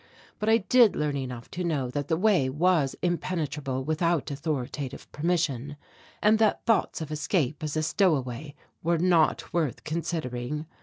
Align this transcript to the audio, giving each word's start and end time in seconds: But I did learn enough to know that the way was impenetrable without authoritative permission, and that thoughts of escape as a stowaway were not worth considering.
But 0.39 0.49
I 0.49 0.57
did 0.57 0.95
learn 0.95 1.15
enough 1.15 1.51
to 1.51 1.63
know 1.63 1.91
that 1.91 2.07
the 2.07 2.17
way 2.17 2.49
was 2.49 2.95
impenetrable 3.03 3.83
without 3.83 4.31
authoritative 4.31 5.11
permission, 5.11 5.77
and 6.23 6.39
that 6.39 6.65
thoughts 6.65 7.01
of 7.01 7.11
escape 7.11 7.61
as 7.61 7.77
a 7.77 7.83
stowaway 7.83 8.55
were 8.81 8.97
not 8.97 9.53
worth 9.53 9.83
considering. 9.83 10.65